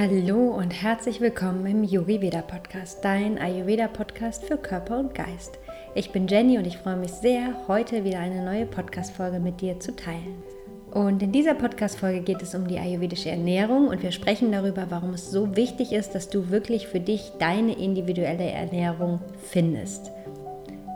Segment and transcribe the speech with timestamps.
[0.00, 5.58] Hallo und herzlich willkommen im Yogi Veda Podcast, dein Ayurveda Podcast für Körper und Geist.
[5.94, 9.78] Ich bin Jenny und ich freue mich sehr, heute wieder eine neue Podcast-Folge mit dir
[9.78, 10.42] zu teilen.
[10.90, 15.12] Und in dieser Podcast-Folge geht es um die ayurvedische Ernährung und wir sprechen darüber, warum
[15.12, 20.10] es so wichtig ist, dass du wirklich für dich deine individuelle Ernährung findest.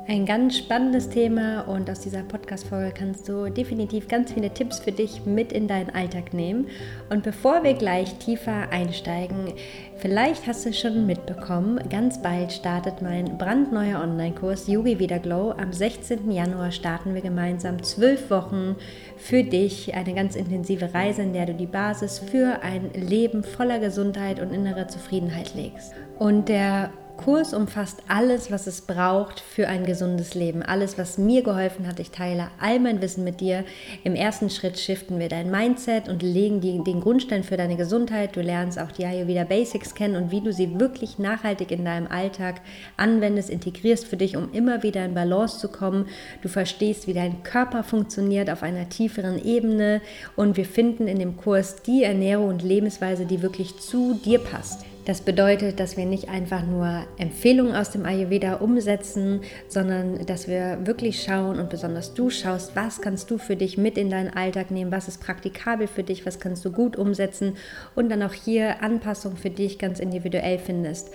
[0.07, 4.93] Ein ganz spannendes Thema und aus dieser Podcast-Folge kannst du definitiv ganz viele Tipps für
[4.93, 6.67] dich mit in deinen Alltag nehmen.
[7.09, 9.55] Und bevor wir gleich tiefer einsteigen,
[9.97, 15.53] vielleicht hast du schon mitbekommen, ganz bald startet mein brandneuer Online-Kurs Yogi Vida Glow.
[15.53, 16.31] Am 16.
[16.31, 18.77] Januar starten wir gemeinsam zwölf Wochen
[19.17, 23.79] für dich, eine ganz intensive Reise, in der du die Basis für ein Leben voller
[23.79, 25.95] Gesundheit und innerer Zufriedenheit legst.
[26.19, 30.63] Und der Kurs umfasst alles, was es braucht für ein gesundes Leben.
[30.63, 32.01] Alles, was mir geholfen hat.
[32.01, 33.65] Ich teile all mein Wissen mit dir.
[34.03, 38.37] Im ersten Schritt shiften wir dein Mindset und legen die, den Grundstein für deine Gesundheit.
[38.37, 42.09] Du lernst auch die Ayurveda Basics kennen und wie du sie wirklich nachhaltig in deinem
[42.09, 42.61] Alltag
[42.97, 46.09] anwendest, integrierst für dich, um immer wieder in Balance zu kommen.
[46.43, 50.01] Du verstehst, wie dein Körper funktioniert auf einer tieferen Ebene
[50.37, 54.85] und wir finden in dem Kurs die Ernährung und Lebensweise, die wirklich zu dir passt.
[55.05, 60.79] Das bedeutet, dass wir nicht einfach nur Empfehlungen aus dem Ayurveda umsetzen, sondern dass wir
[60.87, 64.71] wirklich schauen und besonders du schaust, was kannst du für dich mit in deinen Alltag
[64.71, 67.59] nehmen, was ist praktikabel für dich, was kannst du gut umsetzen
[67.95, 71.11] und dann auch hier Anpassungen für dich ganz individuell findest.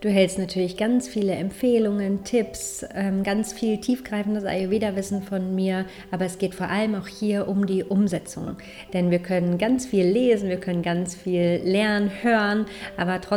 [0.00, 6.24] Du hältst natürlich ganz viele Empfehlungen, Tipps, ähm, ganz viel tiefgreifendes Ayurveda-Wissen von mir, aber
[6.24, 8.56] es geht vor allem auch hier um die Umsetzung.
[8.94, 13.33] Denn wir können ganz viel lesen, wir können ganz viel lernen, hören, aber trotzdem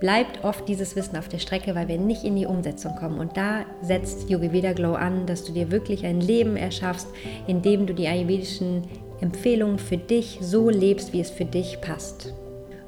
[0.00, 3.18] bleibt oft dieses Wissen auf der Strecke, weil wir nicht in die Umsetzung kommen.
[3.18, 7.08] Und da setzt Yogi Veda Glow an, dass du dir wirklich ein Leben erschaffst,
[7.46, 8.82] in dem du die ayurvedischen
[9.20, 12.32] Empfehlungen für dich so lebst, wie es für dich passt.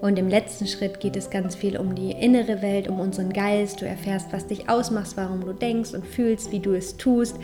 [0.03, 3.81] Und im letzten Schritt geht es ganz viel um die innere Welt, um unseren Geist.
[3.81, 7.37] Du erfährst, was dich ausmacht, warum du denkst und fühlst, wie du es tust.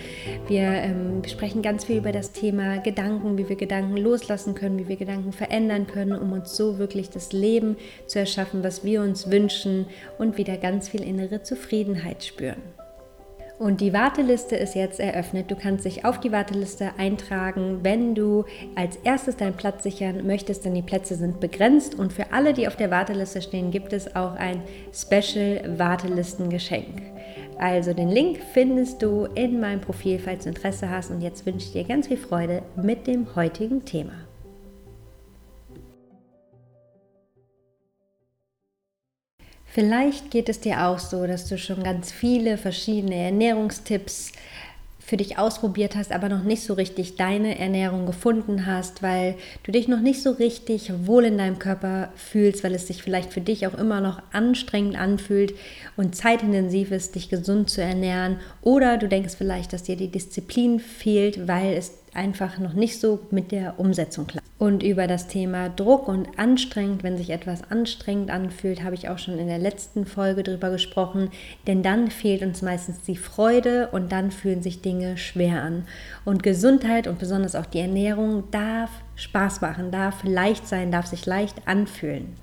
[0.48, 4.88] Wir ähm, sprechen ganz viel über das Thema Gedanken, wie wir Gedanken loslassen können, wie
[4.88, 7.76] wir Gedanken verändern können, um uns so wirklich das Leben
[8.08, 9.86] zu erschaffen, was wir uns wünschen
[10.18, 12.77] und wieder ganz viel innere Zufriedenheit spüren.
[13.58, 15.50] Und die Warteliste ist jetzt eröffnet.
[15.50, 18.44] Du kannst dich auf die Warteliste eintragen, wenn du
[18.76, 21.96] als erstes deinen Platz sichern möchtest, denn die Plätze sind begrenzt.
[21.96, 24.62] Und für alle, die auf der Warteliste stehen, gibt es auch ein
[24.94, 27.02] Special Wartelistengeschenk.
[27.58, 31.10] Also den Link findest du in meinem Profil, falls du Interesse hast.
[31.10, 34.27] Und jetzt wünsche ich dir ganz viel Freude mit dem heutigen Thema.
[39.78, 44.32] Vielleicht geht es dir auch so, dass du schon ganz viele verschiedene Ernährungstipps
[44.98, 49.70] für dich ausprobiert hast, aber noch nicht so richtig deine Ernährung gefunden hast, weil du
[49.70, 53.40] dich noch nicht so richtig wohl in deinem Körper fühlst, weil es sich vielleicht für
[53.40, 55.54] dich auch immer noch anstrengend anfühlt
[55.96, 58.40] und zeitintensiv ist, dich gesund zu ernähren.
[58.62, 63.20] Oder du denkst vielleicht, dass dir die Disziplin fehlt, weil es einfach noch nicht so
[63.30, 64.47] mit der Umsetzung klappt.
[64.58, 69.18] Und über das Thema Druck und anstrengend, wenn sich etwas anstrengend anfühlt, habe ich auch
[69.18, 71.30] schon in der letzten Folge drüber gesprochen,
[71.68, 75.84] denn dann fehlt uns meistens die Freude und dann fühlen sich Dinge schwer an.
[76.24, 81.24] Und Gesundheit und besonders auch die Ernährung darf Spaß machen, darf leicht sein, darf sich
[81.24, 82.34] leicht anfühlen.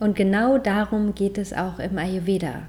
[0.00, 2.64] Und genau darum geht es auch im Ayurveda.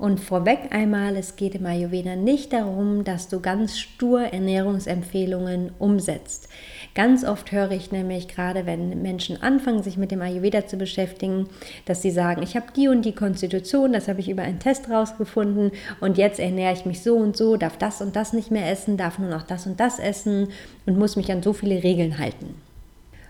[0.00, 6.48] Und vorweg einmal, es geht im Ayurveda nicht darum, dass du ganz stur Ernährungsempfehlungen umsetzt.
[6.94, 11.50] Ganz oft höre ich nämlich, gerade wenn Menschen anfangen, sich mit dem Ayurveda zu beschäftigen,
[11.84, 14.88] dass sie sagen, ich habe die und die Konstitution, das habe ich über einen Test
[14.88, 18.70] rausgefunden und jetzt ernähre ich mich so und so, darf das und das nicht mehr
[18.70, 20.48] essen, darf nur noch das und das essen
[20.86, 22.54] und muss mich an so viele Regeln halten.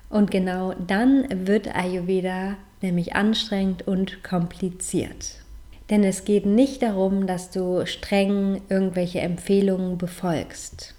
[0.09, 5.40] Und genau dann wird Ayurveda nämlich anstrengend und kompliziert.
[5.91, 10.95] Denn es geht nicht darum, dass du streng irgendwelche Empfehlungen befolgst.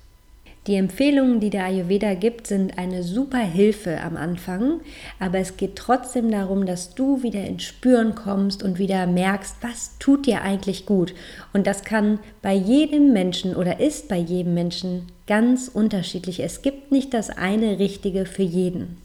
[0.68, 4.82] Die Empfehlungen, die der Ayurveda gibt, sind eine super Hilfe am Anfang,
[5.20, 9.98] aber es geht trotzdem darum, dass du wieder ins Spüren kommst und wieder merkst, was
[9.98, 11.16] tut dir eigentlich gut.
[11.52, 16.42] Und das kann bei jedem Menschen oder ist bei jedem Menschen ganz unterschiedlich.
[16.42, 19.01] Es gibt nicht das eine Richtige für jeden.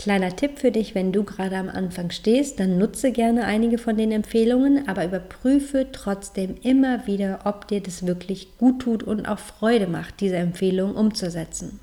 [0.00, 3.98] Kleiner Tipp für dich, wenn du gerade am Anfang stehst, dann nutze gerne einige von
[3.98, 9.38] den Empfehlungen, aber überprüfe trotzdem immer wieder, ob dir das wirklich gut tut und auch
[9.38, 11.80] Freude macht, diese Empfehlung umzusetzen.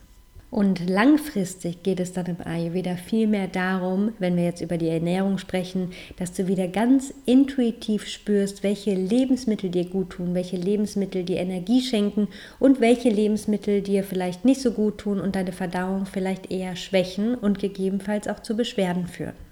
[0.49, 4.88] Und langfristig geht es dann im Ayurveda viel mehr darum, wenn wir jetzt über die
[4.88, 11.25] Ernährung sprechen, dass du wieder ganz intuitiv spürst, welche Lebensmittel dir gut tun, welche Lebensmittel
[11.25, 12.29] dir Energie schenken
[12.59, 17.35] und welche Lebensmittel dir vielleicht nicht so gut tun und deine Verdauung vielleicht eher schwächen
[17.35, 19.46] und gegebenenfalls auch zu Beschwerden führen.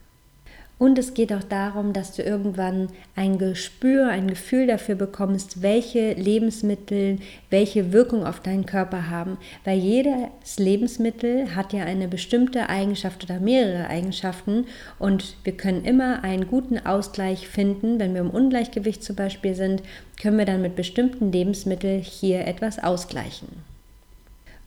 [0.78, 6.14] Und es geht auch darum, dass du irgendwann ein Gespür, ein Gefühl dafür bekommst, welche
[6.14, 7.20] Lebensmittel
[7.50, 9.38] welche Wirkung auf deinen Körper haben.
[9.64, 14.66] Weil jedes Lebensmittel hat ja eine bestimmte Eigenschaft oder mehrere Eigenschaften
[15.00, 17.98] und wir können immer einen guten Ausgleich finden.
[17.98, 19.84] Wenn wir im Ungleichgewicht zum Beispiel sind,
[20.22, 23.75] können wir dann mit bestimmten Lebensmitteln hier etwas ausgleichen.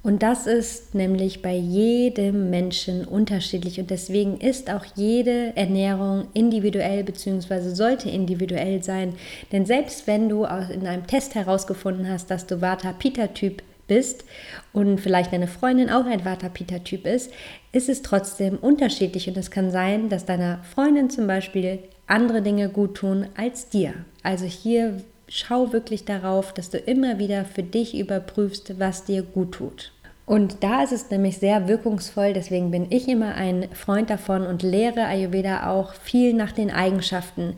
[0.03, 7.03] Und das ist nämlich bei jedem Menschen unterschiedlich und deswegen ist auch jede Ernährung individuell
[7.03, 7.71] bzw.
[7.75, 9.15] sollte individuell sein.
[9.51, 14.25] Denn selbst wenn du in einem Test herausgefunden hast, dass du Vata-Pitta-Typ bist
[14.73, 17.33] und vielleicht deine Freundin auch ein Vata-Pitta-Typ ist,
[17.73, 22.69] ist es trotzdem unterschiedlich und es kann sein, dass deiner Freundin zum Beispiel andere Dinge
[22.69, 23.95] gut tun als dir.
[24.23, 29.53] Also hier schau wirklich darauf, dass du immer wieder für dich überprüfst, was dir gut
[29.53, 29.93] tut.
[30.27, 34.63] Und da ist es nämlich sehr wirkungsvoll, deswegen bin ich immer ein Freund davon und
[34.63, 37.55] lehre Ayurveda auch viel nach den Eigenschaften.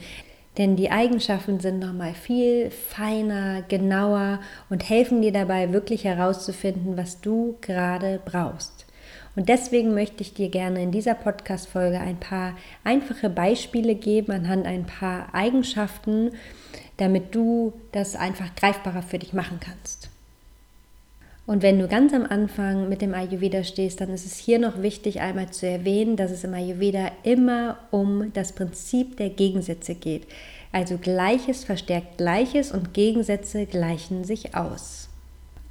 [0.56, 7.20] Denn die Eigenschaften sind nochmal viel feiner, genauer und helfen dir dabei wirklich herauszufinden, was
[7.20, 8.86] du gerade brauchst.
[9.36, 14.66] Und deswegen möchte ich dir gerne in dieser Podcast-Folge ein paar einfache Beispiele geben anhand
[14.66, 16.32] ein paar Eigenschaften,
[17.00, 20.10] damit du das einfach greifbarer für dich machen kannst.
[21.46, 24.82] Und wenn du ganz am Anfang mit dem Ayurveda stehst, dann ist es hier noch
[24.82, 30.28] wichtig, einmal zu erwähnen, dass es im Ayurveda immer um das Prinzip der Gegensätze geht.
[30.70, 35.09] Also Gleiches verstärkt Gleiches und Gegensätze gleichen sich aus.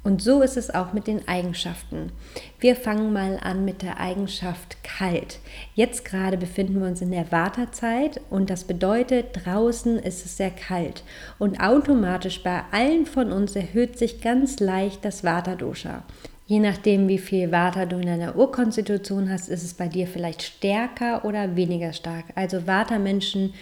[0.02, 2.10] Und so ist es auch mit den Eigenschaften.
[2.58, 5.40] Wir fangen mal an mit der Eigenschaft kalt.
[5.74, 10.50] Jetzt gerade befinden wir uns in der Wartezeit und das bedeutet, draußen ist es sehr
[10.50, 11.04] kalt.
[11.38, 16.02] Und automatisch bei allen von uns erhöht sich ganz leicht das Vata-Dosha.
[16.46, 20.42] Je nachdem, wie viel Vata du in deiner Urkonstitution hast, ist es bei dir vielleicht
[20.42, 22.24] stärker oder weniger stark.
[22.34, 23.54] Also Vata-Menschen,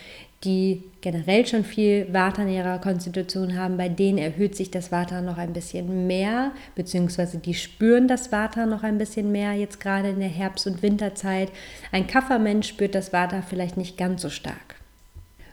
[0.44, 5.20] die generell schon viel Vata in ihrer Konstitution haben, bei denen erhöht sich das Vata
[5.20, 10.10] noch ein bisschen mehr, beziehungsweise die spüren das Vata noch ein bisschen mehr, jetzt gerade
[10.10, 11.50] in der Herbst- und Winterzeit.
[11.90, 14.76] Ein Kaffermensch spürt das Vata vielleicht nicht ganz so stark.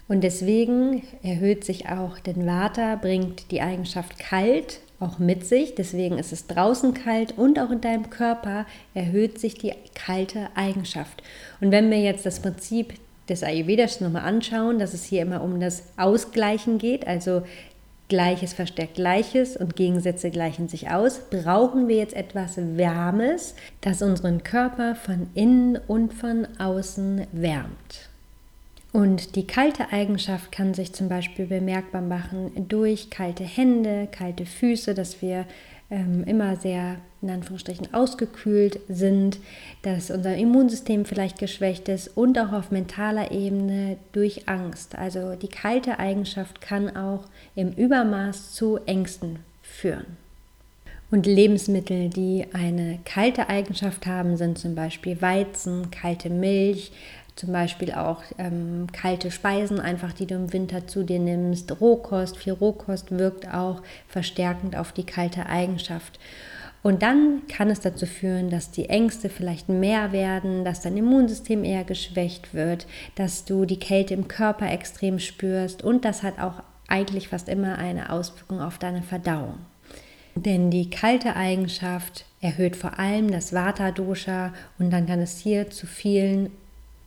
[0.07, 6.17] Und deswegen erhöht sich auch, denn Vata bringt die Eigenschaft kalt auch mit sich, deswegen
[6.17, 11.21] ist es draußen kalt und auch in deinem Körper erhöht sich die kalte Eigenschaft.
[11.59, 12.93] Und wenn wir jetzt das Prinzip
[13.29, 17.43] des Ayurvedas nochmal anschauen, dass es hier immer um das Ausgleichen geht, also
[18.07, 24.43] Gleiches verstärkt Gleiches und Gegensätze gleichen sich aus, brauchen wir jetzt etwas Wärmes, das unseren
[24.43, 28.09] Körper von innen und von außen wärmt.
[28.93, 34.93] Und die kalte Eigenschaft kann sich zum Beispiel bemerkbar machen durch kalte Hände, kalte Füße,
[34.93, 35.45] dass wir
[35.89, 39.39] ähm, immer sehr in Anführungsstrichen ausgekühlt sind,
[39.81, 44.95] dass unser Immunsystem vielleicht geschwächt ist und auch auf mentaler Ebene durch Angst.
[44.95, 50.17] Also die kalte Eigenschaft kann auch im Übermaß zu Ängsten führen.
[51.11, 56.91] Und Lebensmittel, die eine kalte Eigenschaft haben, sind zum Beispiel Weizen, kalte Milch,
[57.35, 61.79] zum Beispiel auch ähm, kalte Speisen, einfach die du im Winter zu dir nimmst.
[61.81, 66.19] Rohkost, viel Rohkost wirkt auch verstärkend auf die kalte Eigenschaft.
[66.81, 71.63] Und dann kann es dazu führen, dass die Ängste vielleicht mehr werden, dass dein Immunsystem
[71.63, 76.61] eher geschwächt wird, dass du die Kälte im Körper extrem spürst und das hat auch
[76.87, 79.57] eigentlich fast immer eine Auswirkung auf deine Verdauung.
[80.35, 85.87] Denn die kalte Eigenschaft erhöht vor allem das Vata-Dosha und dann kann es hier zu
[85.87, 86.51] vielen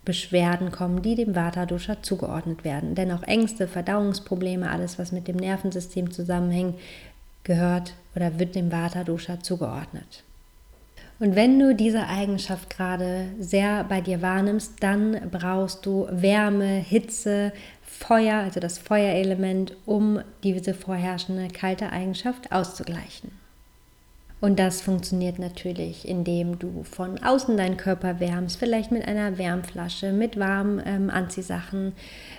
[0.09, 2.95] Beschwerden kommen, die dem Vata-Dosha zugeordnet werden.
[2.95, 6.77] Denn auch Ängste, Verdauungsprobleme, alles, was mit dem Nervensystem zusammenhängt,
[7.45, 10.25] gehört oder wird dem Vata-Dosha zugeordnet.
[11.21, 17.53] Und wenn du diese Eigenschaft gerade sehr bei dir wahrnimmst, dann brauchst du Wärme, Hitze,
[17.83, 23.31] Feuer, also das Feuerelement, um diese vorherrschende kalte Eigenschaft auszugleichen.
[24.41, 30.13] Und das funktioniert natürlich, indem du von außen deinen Körper wärmst, vielleicht mit einer Wärmflasche,
[30.13, 31.93] mit warmen ähm, Anziehsachen,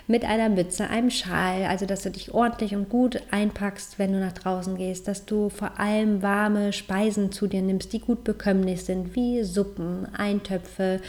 [0.06, 4.18] mit einer Mütze, einem Schal, also dass du dich ordentlich und gut einpackst, wenn du
[4.18, 8.82] nach draußen gehst, dass du vor allem warme Speisen zu dir nimmst, die gut bekömmlich
[8.82, 11.00] sind, wie Suppen, Eintöpfe,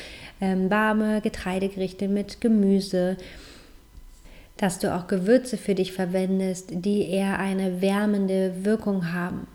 [0.41, 3.17] ähm, warme Getreidegerichte mit Gemüse
[4.57, 9.47] dass du auch Gewürze für dich verwendest, die eher eine wärmende Wirkung haben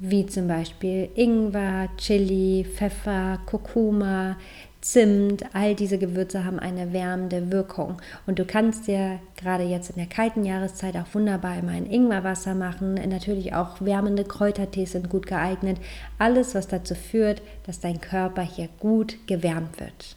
[0.00, 4.36] wie zum Beispiel Ingwer, Chili, Pfeffer, Kurkuma,
[4.80, 7.98] Zimt, all diese Gewürze haben eine wärmende Wirkung.
[8.26, 12.54] Und du kannst dir gerade jetzt in der kalten Jahreszeit auch wunderbar immer ein Ingwerwasser
[12.54, 12.94] machen.
[12.94, 15.76] Natürlich auch wärmende Kräutertees sind gut geeignet.
[16.18, 20.16] Alles, was dazu führt, dass dein Körper hier gut gewärmt wird.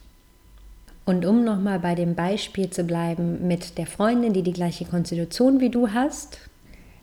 [1.04, 5.60] Und um nochmal bei dem Beispiel zu bleiben mit der Freundin, die die gleiche Konstitution
[5.60, 6.38] wie du hast,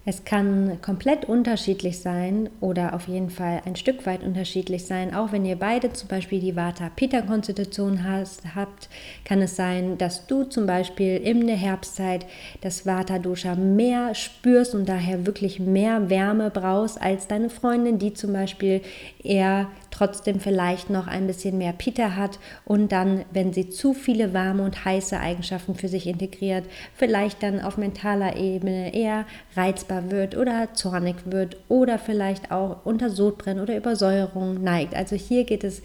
[0.03, 5.13] es kann komplett unterschiedlich sein oder auf jeden Fall ein Stück weit unterschiedlich sein.
[5.13, 8.89] Auch wenn ihr beide zum Beispiel die Vata-Pitta-Konstitution habt,
[9.25, 12.25] kann es sein, dass du zum Beispiel in der Herbstzeit
[12.62, 18.34] das Vata-Dosha mehr spürst und daher wirklich mehr Wärme brauchst als deine Freundin, die zum
[18.34, 18.81] Beispiel
[19.24, 24.34] eher trotzdem vielleicht noch ein bisschen mehr Pitta hat und dann, wenn sie zu viele
[24.34, 26.63] warme und heiße Eigenschaften für sich integriert,
[26.96, 33.10] vielleicht dann auf mentaler Ebene eher reizbar wird oder zornig wird oder vielleicht auch unter
[33.10, 34.95] Sodbrennen oder Übersäuerung neigt.
[34.95, 35.81] Also hier geht es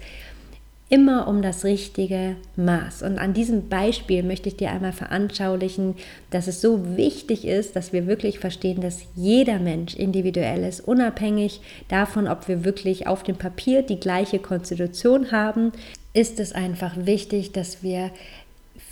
[0.89, 3.03] immer um das richtige Maß.
[3.03, 5.95] Und an diesem Beispiel möchte ich dir einmal veranschaulichen,
[6.29, 11.59] dass es so wichtig ist, dass wir wirklich verstehen, dass jeder Mensch individuell ist, unabhängig
[11.89, 15.73] davon, ob wir wirklich auf dem Papier die gleiche Konstitution haben,
[16.13, 18.11] ist es einfach wichtig, dass wir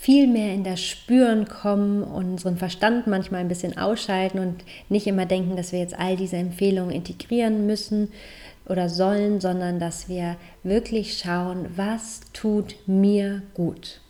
[0.06, 5.26] viel mehr in das Spüren kommen, unseren Verstand manchmal ein bisschen ausschalten und nicht immer
[5.26, 8.10] denken, dass wir jetzt all diese Empfehlungen integrieren müssen,
[8.68, 14.02] oder sollen, sondern dass wir wirklich schauen, was tut mir gut.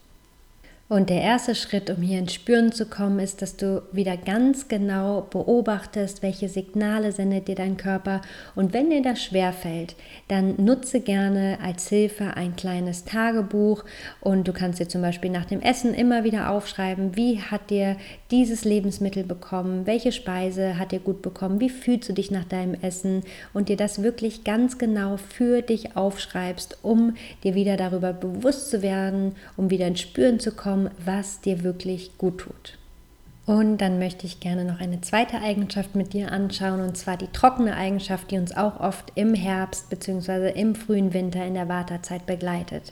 [0.88, 4.68] Und der erste Schritt, um hier ins Spüren zu kommen, ist, dass du wieder ganz
[4.68, 8.22] genau beobachtest, welche Signale sendet dir dein Körper.
[8.54, 9.96] Und wenn dir das schwerfällt,
[10.28, 13.84] dann nutze gerne als Hilfe ein kleines Tagebuch.
[14.22, 17.98] Und du kannst dir zum Beispiel nach dem Essen immer wieder aufschreiben, wie hat dir
[18.30, 22.76] dieses Lebensmittel bekommen, welche Speise hat dir gut bekommen, wie fühlst du dich nach deinem
[22.76, 23.24] Essen
[23.56, 28.84] und dir das wirklich ganz genau für dich aufschreibst, um dir wieder darüber bewusst zu
[28.84, 32.78] werden, um wieder ins Spüren zu kommen was dir wirklich gut tut.
[33.46, 37.28] Und dann möchte ich gerne noch eine zweite Eigenschaft mit dir anschauen, und zwar die
[37.28, 40.60] trockene Eigenschaft, die uns auch oft im Herbst bzw.
[40.60, 42.92] im frühen Winter in der Vata-Zeit begleitet.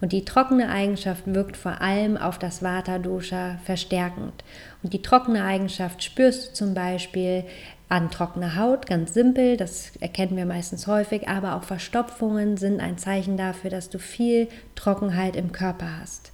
[0.00, 4.42] Und die trockene Eigenschaft wirkt vor allem auf das Vata-Dosha verstärkend.
[4.82, 7.44] Und die trockene Eigenschaft spürst du zum Beispiel
[7.88, 12.98] an trockener Haut, ganz simpel, das erkennen wir meistens häufig, aber auch Verstopfungen sind ein
[12.98, 16.32] Zeichen dafür, dass du viel Trockenheit im Körper hast.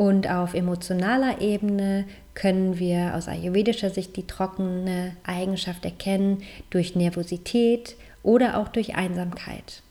[0.00, 7.96] Und auf emotionaler Ebene können wir aus ayurvedischer Sicht die trockene Eigenschaft erkennen durch Nervosität
[8.22, 9.82] oder auch durch Einsamkeit.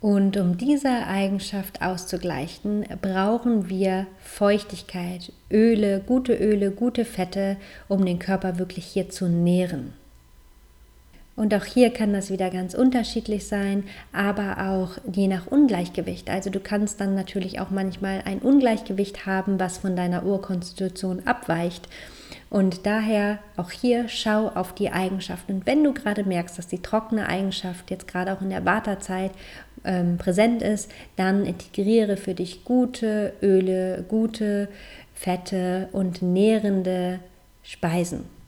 [0.00, 8.18] Und um diese Eigenschaft auszugleichen, brauchen wir Feuchtigkeit, Öle, gute Öle, gute Fette, um den
[8.18, 9.92] Körper wirklich hier zu nähren.
[11.34, 16.28] Und auch hier kann das wieder ganz unterschiedlich sein, aber auch je nach Ungleichgewicht.
[16.28, 21.88] Also du kannst dann natürlich auch manchmal ein Ungleichgewicht haben, was von deiner Urkonstitution abweicht.
[22.50, 25.54] Und daher auch hier schau auf die Eigenschaften.
[25.54, 29.30] Und wenn du gerade merkst, dass die trockene Eigenschaft jetzt gerade auch in der Wartezeit
[29.84, 34.68] ähm, präsent ist, dann integriere für dich gute Öle, gute
[35.14, 37.20] Fette und nährende
[37.62, 38.41] Speisen.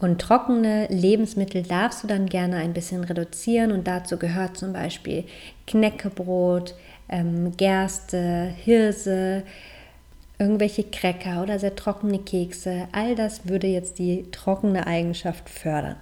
[0.00, 5.24] Und trockene Lebensmittel darfst du dann gerne ein bisschen reduzieren und dazu gehört zum Beispiel
[5.66, 6.74] Knäckebrot,
[7.08, 9.42] ähm, Gerste, Hirse,
[10.38, 12.86] irgendwelche Cracker oder sehr trockene Kekse.
[12.92, 15.96] All das würde jetzt die trockene Eigenschaft fördern.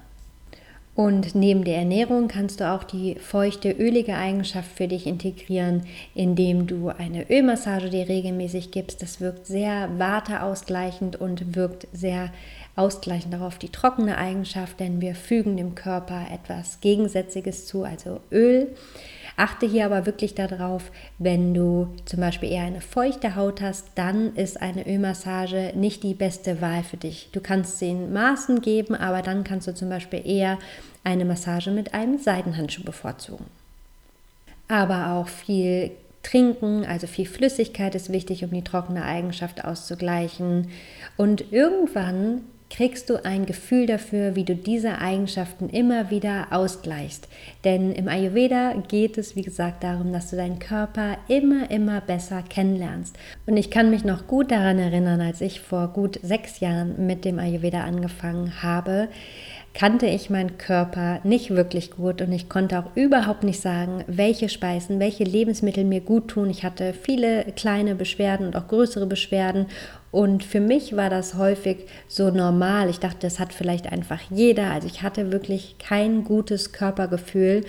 [0.95, 5.85] Und neben der Ernährung kannst du auch die feuchte, ölige Eigenschaft für dich integrieren,
[6.15, 9.03] indem du eine Ölmassage dir regelmäßig gibst.
[9.03, 12.31] Das wirkt sehr wateausgleichend und wirkt sehr
[12.77, 18.69] ausgleichend darauf die trockene Eigenschaft, denn wir fügen dem Körper etwas Gegensätziges zu, also Öl.
[19.39, 24.35] Achte hier aber wirklich darauf, wenn du zum Beispiel eher eine feuchte Haut hast, dann
[24.35, 27.29] ist eine Ölmassage nicht die beste Wahl für dich.
[27.33, 30.59] Du kannst sie in Maßen geben, aber dann kannst du zum Beispiel eher
[31.05, 33.47] eine Massage mit einem Seidenhandschuh bevorzugen.
[34.69, 35.93] Aber auch viel
[36.23, 40.71] Trinken, also viel Flüssigkeit ist wichtig, um die trockene Eigenschaft auszugleichen.
[41.17, 47.29] Und irgendwann kriegst du ein Gefühl dafür, wie du diese Eigenschaften immer wieder ausgleichst.
[47.65, 52.43] Denn im Ayurveda geht es, wie gesagt, darum, dass du deinen Körper immer, immer besser
[52.43, 53.17] kennenlernst.
[53.47, 57.25] Und ich kann mich noch gut daran erinnern, als ich vor gut sechs Jahren mit
[57.25, 59.09] dem Ayurveda angefangen habe,
[59.77, 64.49] kannte ich meinen Körper nicht wirklich gut und ich konnte auch überhaupt nicht sagen, welche
[64.49, 66.49] Speisen, welche Lebensmittel mir gut tun.
[66.49, 69.67] Ich hatte viele kleine Beschwerden und auch größere Beschwerden
[70.11, 72.89] und für mich war das häufig so normal.
[72.89, 74.71] Ich dachte, das hat vielleicht einfach jeder.
[74.71, 77.63] Also ich hatte wirklich kein gutes Körpergefühl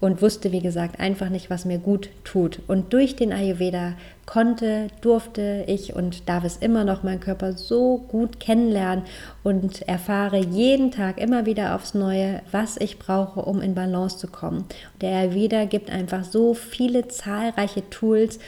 [0.00, 2.60] und wusste, wie gesagt, einfach nicht, was mir gut tut.
[2.66, 3.94] Und durch den Ayurveda
[4.26, 9.04] konnte, durfte ich und darf es immer noch meinen Körper so gut kennenlernen
[9.42, 14.26] und erfahre jeden Tag immer wieder aufs Neue, was ich brauche, um in Balance zu
[14.26, 14.64] kommen.
[15.00, 18.38] Der Ayurveda gibt einfach so viele zahlreiche Tools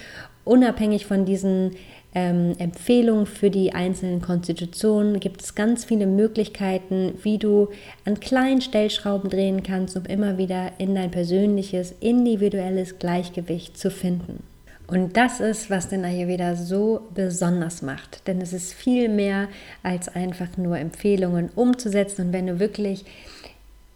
[0.45, 1.77] unabhängig von diesen
[2.15, 7.69] ähm, Empfehlungen für die einzelnen Konstitutionen gibt es ganz viele Möglichkeiten, wie du
[8.05, 14.43] an kleinen Stellschrauben drehen kannst, um immer wieder in dein persönliches, individuelles Gleichgewicht zu finden.
[14.87, 18.27] Und das ist, was den Ayurveda so besonders macht.
[18.27, 19.49] Denn es ist viel mehr
[19.83, 22.29] als einfach nur Empfehlungen umzusetzen.
[22.29, 23.05] Und wenn du wirklich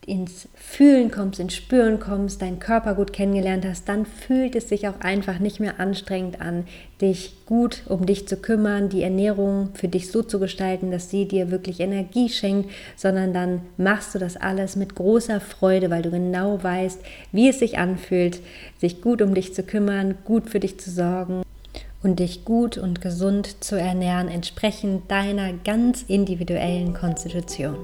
[0.07, 4.89] ins Fühlen kommst, ins Spüren kommst, deinen Körper gut kennengelernt hast, dann fühlt es sich
[4.89, 6.65] auch einfach nicht mehr anstrengend an,
[7.01, 11.29] dich gut um dich zu kümmern, die Ernährung für dich so zu gestalten, dass sie
[11.29, 16.11] dir wirklich Energie schenkt, sondern dann machst du das alles mit großer Freude, weil du
[16.11, 18.41] genau weißt, wie es sich anfühlt,
[18.81, 21.43] sich gut um dich zu kümmern, gut für dich zu sorgen
[22.03, 27.77] und dich gut und gesund zu ernähren, entsprechend deiner ganz individuellen Konstitution.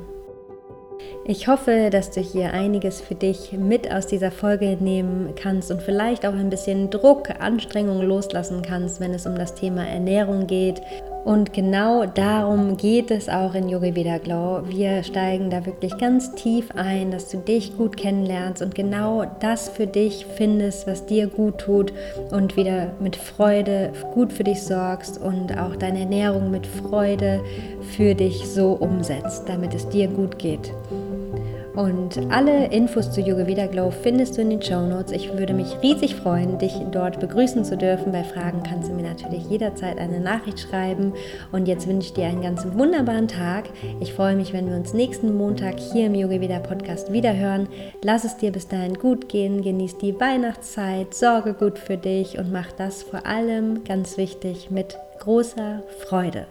[1.24, 5.82] Ich hoffe, dass du hier einiges für dich mit aus dieser Folge nehmen kannst und
[5.82, 10.80] vielleicht auch ein bisschen Druck, Anstrengung loslassen kannst, wenn es um das Thema Ernährung geht.
[11.24, 14.62] Und genau darum geht es auch in Yogi Veda Glow.
[14.66, 19.68] Wir steigen da wirklich ganz tief ein, dass du dich gut kennenlernst und genau das
[19.68, 21.92] für dich findest, was dir gut tut
[22.30, 27.40] und wieder mit Freude gut für dich sorgst und auch deine Ernährung mit Freude
[27.96, 30.72] für dich so umsetzt, damit es dir gut geht.
[31.78, 35.12] Und alle Infos zu Yoga Veda Glow findest du in den Show Notes.
[35.12, 38.10] Ich würde mich riesig freuen, dich dort begrüßen zu dürfen.
[38.10, 41.12] Bei Fragen kannst du mir natürlich jederzeit eine Nachricht schreiben.
[41.52, 43.66] Und jetzt wünsche ich dir einen ganz wunderbaren Tag.
[44.00, 47.68] Ich freue mich, wenn wir uns nächsten Montag hier im Yoga Veda Podcast wiederhören.
[48.02, 52.50] Lass es dir bis dahin gut gehen, genieß die Weihnachtszeit, sorge gut für dich und
[52.50, 56.48] mach das vor allem ganz wichtig mit großer Freude.